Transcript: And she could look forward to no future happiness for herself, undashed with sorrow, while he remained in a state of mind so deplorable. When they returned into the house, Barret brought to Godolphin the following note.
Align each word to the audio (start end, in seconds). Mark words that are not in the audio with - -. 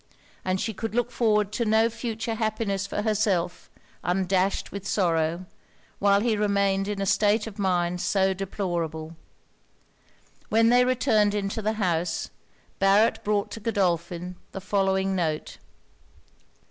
And 0.43 0.59
she 0.59 0.73
could 0.73 0.95
look 0.95 1.11
forward 1.11 1.51
to 1.51 1.63
no 1.63 1.87
future 1.87 2.33
happiness 2.33 2.87
for 2.87 3.03
herself, 3.03 3.69
undashed 4.03 4.71
with 4.71 4.87
sorrow, 4.87 5.45
while 5.99 6.21
he 6.21 6.35
remained 6.35 6.87
in 6.87 6.99
a 6.99 7.05
state 7.05 7.45
of 7.45 7.59
mind 7.59 8.01
so 8.01 8.33
deplorable. 8.33 9.15
When 10.49 10.69
they 10.69 10.85
returned 10.85 11.35
into 11.35 11.61
the 11.61 11.73
house, 11.73 12.31
Barret 12.79 13.23
brought 13.23 13.51
to 13.51 13.59
Godolphin 13.59 14.37
the 14.53 14.59
following 14.61 15.15
note. 15.15 15.59